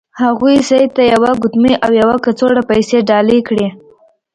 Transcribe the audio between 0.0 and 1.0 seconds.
هغوی سید